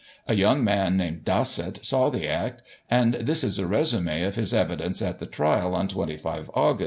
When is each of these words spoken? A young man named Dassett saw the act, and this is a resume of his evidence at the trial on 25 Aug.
A 0.27 0.33
young 0.33 0.63
man 0.63 0.97
named 0.97 1.23
Dassett 1.25 1.85
saw 1.85 2.09
the 2.09 2.27
act, 2.27 2.63
and 2.89 3.13
this 3.13 3.43
is 3.43 3.59
a 3.59 3.67
resume 3.67 4.23
of 4.23 4.33
his 4.33 4.51
evidence 4.51 4.99
at 4.99 5.19
the 5.19 5.27
trial 5.27 5.75
on 5.75 5.87
25 5.89 6.49
Aug. 6.55 6.79